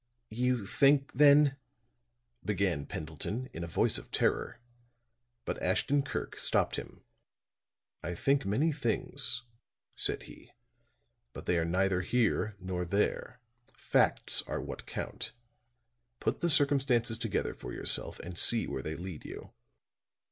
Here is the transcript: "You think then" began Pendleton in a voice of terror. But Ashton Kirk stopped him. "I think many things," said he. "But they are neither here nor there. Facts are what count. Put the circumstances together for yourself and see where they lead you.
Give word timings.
"You 0.31 0.65
think 0.65 1.11
then" 1.13 1.57
began 2.43 2.87
Pendleton 2.87 3.45
in 3.53 3.63
a 3.63 3.67
voice 3.67 3.99
of 3.99 4.09
terror. 4.09 4.59
But 5.45 5.61
Ashton 5.61 6.01
Kirk 6.01 6.37
stopped 6.39 6.75
him. 6.75 7.03
"I 8.01 8.15
think 8.15 8.43
many 8.43 8.71
things," 8.71 9.43
said 9.95 10.23
he. 10.23 10.53
"But 11.33 11.45
they 11.45 11.59
are 11.59 11.65
neither 11.65 12.01
here 12.01 12.55
nor 12.59 12.83
there. 12.83 13.41
Facts 13.73 14.41
are 14.47 14.59
what 14.59 14.87
count. 14.87 15.33
Put 16.19 16.39
the 16.39 16.49
circumstances 16.49 17.19
together 17.19 17.53
for 17.53 17.71
yourself 17.71 18.17
and 18.21 18.39
see 18.39 18.65
where 18.65 18.81
they 18.81 18.95
lead 18.95 19.23
you. 19.23 19.53